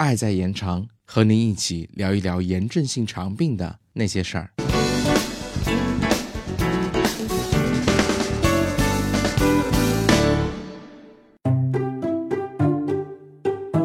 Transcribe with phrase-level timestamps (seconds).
[0.00, 4.48] 爱在延长，和您一起聊一聊炎症性肠病的那些事儿。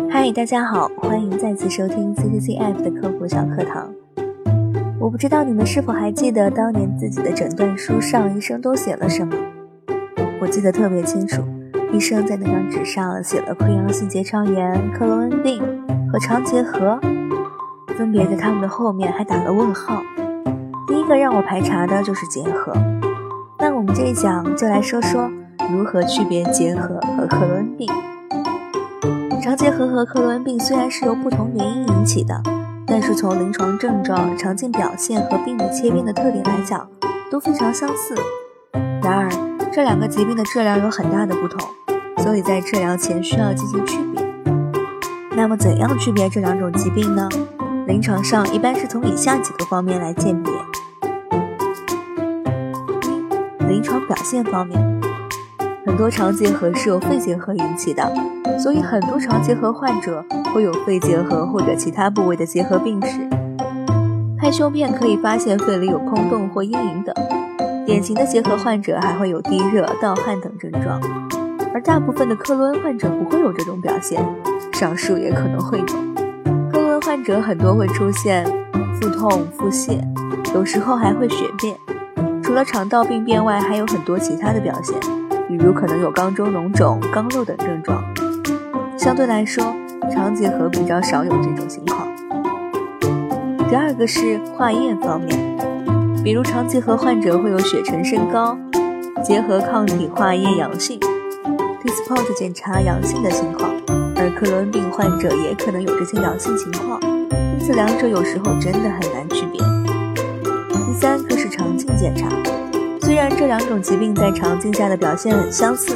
[0.09, 3.93] 嗨，大家好，欢迎再次收听 CCCF 的科普小课堂。
[4.97, 9.35] 我不知道你们是否还记得当年自己的诊断书上医生都写了什么？
[10.39, 11.43] 我记得特别清楚，
[11.91, 15.61] 医生在那张纸上写了溃疡性结肠炎、克罗恩病
[16.11, 16.99] 和肠结核，
[17.97, 20.01] 分别在他们的后面还打了问号。
[20.87, 22.73] 第一个让我排查的就是结核。
[23.57, 25.29] 那我们这一讲就来说说
[25.71, 27.89] 如何区别结核和克罗恩病。
[29.41, 32.41] 肠结核和克罗恩病虽然是由不同原因引起的，
[32.87, 36.87] 但是从临床症状、常见表现和病理切片的特点来讲，
[37.29, 38.15] 都非常相似。
[39.01, 39.29] 然而，
[39.71, 41.69] 这两个疾病的治疗有很大的不同，
[42.17, 44.14] 所以在治疗前需要进行区别。
[45.37, 47.27] 那么，怎样区别这两种疾病呢？
[47.87, 50.51] 临床上一般是从以下几个方面来鉴别：
[53.67, 54.79] 临床表现方面，
[55.85, 58.09] 很多肠结核是由肺结核引起的。
[58.57, 63.29] 所以，很多肠结核患者会有肺结核或者其他部位的结核病史。
[64.39, 67.13] 拍胸片可以发现肺里有空洞或阴影等。
[67.85, 70.99] 典型的结核患者还会有低热、盗汗等症状，
[71.73, 74.25] 而大部分的克罗恩患者不会有这种表现，
[74.75, 75.85] 少数也可能会有。
[76.69, 78.45] 克罗恩患者很多会出现
[78.99, 79.97] 腹痛、腹泻，
[80.53, 81.77] 有时候还会血便。
[82.43, 84.93] 除了肠道病变外，还有很多其他的表现，
[85.47, 88.03] 比如可能有肛周脓肿、肛瘘等症状。
[88.97, 89.63] 相对来说，
[90.11, 92.05] 肠结核比较少有这种情况。
[93.69, 95.39] 第二个是化验方面，
[96.21, 98.57] 比如肠结核患者会有血沉升高、
[99.23, 103.71] 结核抗体化验阳性、T-spot 检查阳性的情况，
[104.25, 109.61] 而克罗恩病患者也可能有这些阳性情况，因此两者有时候真的很难区别。
[110.73, 112.27] 第三个是肠镜检查，
[113.01, 115.95] 虽然这两种疾病在肠镜下的表现很相似。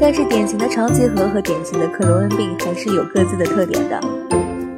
[0.00, 4.00] 但是典型的肠结核和典型的克罗恩病还是有各自的特点的，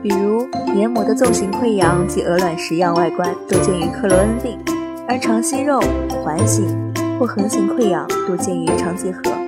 [0.03, 4.59] 比如黏膜的纵形溃疡及鹅卵石样外观多见于克罗恩病，
[5.09, 5.81] 而肠息肉、
[6.23, 9.46] 环形或横形溃疡多见于肠结核。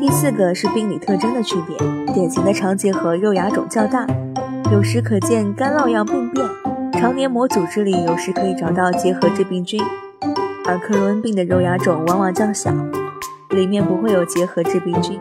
[0.00, 1.76] 第四个是病理特征的区别，
[2.14, 4.06] 典型的肠结核肉芽肿较大，
[4.72, 6.48] 有时可见干酪样病变，
[6.94, 9.78] 肠黏膜组织里有时可以找到结核致病菌，
[10.64, 12.72] 而克罗恩病的肉芽肿往往较小。
[13.50, 15.20] 里面不会有结核致病菌。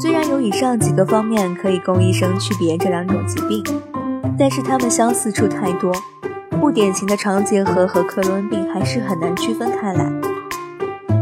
[0.00, 3.64] 虽然有以上几个方面可以供医生区别这两种疾病，
[4.38, 5.92] 但是它们相似处太多，
[6.60, 10.27] 不典型的肠结核和克罗恩病还是很难区分开来。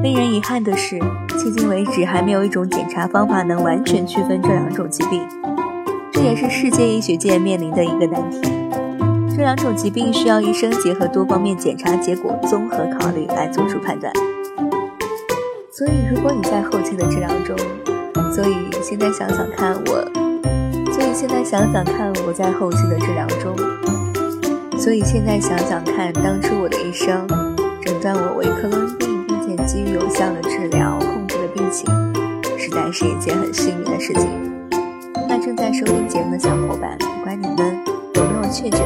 [0.03, 0.97] 令人遗憾的是，
[1.29, 5.23] 迄今为止还没有一种检查方法能完全区分这两种疾病，
[6.13, 8.41] 这也是世界医学界面临的一个难题。
[9.31, 14.13] 这两种疾病需要医生结合多方面检查结果综合考虑来做出判断。
[15.71, 17.57] 所以，如果你在后期的治疗中，
[18.33, 23.55] 所以现在想想看我，所以现在想想看我在后期的治疗中，
[24.79, 27.27] 所以现在想想看当初我的医生
[27.83, 29.06] 诊断我为克罗
[29.47, 31.87] 恩病，并且给予有效的治疗控制了病情，
[32.59, 34.29] 实在是一件很幸运的事情。
[35.29, 37.79] 那正在收听节目的小伙伴，不管你们
[38.15, 38.81] 有没有确诊，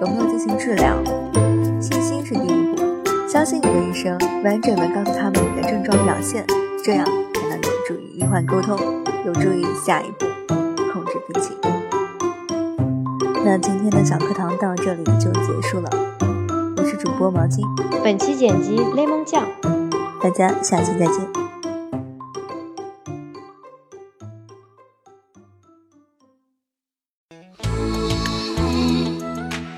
[0.00, 0.96] 有没有进行治疗，
[1.80, 2.82] 信心是第一步。
[3.28, 6.44] 相信你的医生，完整的告诉他们你的症状表现，
[6.84, 8.78] 这样才能有助于医患沟通，
[9.24, 10.26] 有助于下一步
[10.92, 11.56] 控制病情。
[13.44, 15.90] 那今天的小课堂到这里就结束了，
[16.90, 17.62] 是主播毛巾，
[18.02, 19.48] 本期剪辑雷蒙酱，
[20.20, 21.30] 大家下期再见。